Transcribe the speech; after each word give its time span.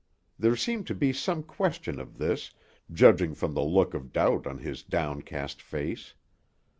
There 0.39 0.55
seemed 0.55 0.87
to 0.87 0.95
be 0.95 1.13
some 1.13 1.43
question 1.43 1.99
of 1.99 2.17
this, 2.17 2.51
judging 2.91 3.35
from 3.35 3.53
the 3.53 3.61
look 3.61 3.93
of 3.93 4.11
doubt 4.11 4.47
on 4.47 4.57
his 4.57 4.81
downcast 4.81 5.61
face. 5.61 6.15